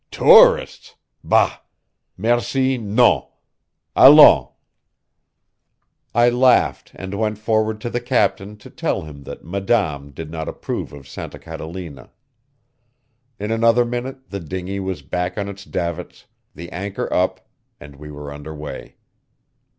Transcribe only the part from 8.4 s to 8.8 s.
to